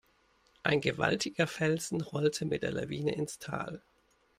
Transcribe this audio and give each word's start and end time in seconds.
Ein 0.63 0.81
gewaltiger 0.81 1.45
Felsen 1.45 2.01
rollte 2.01 2.45
mit 2.45 2.63
der 2.63 2.71
Lawine 2.71 3.13
ins 3.13 3.37
Tal. 3.37 3.83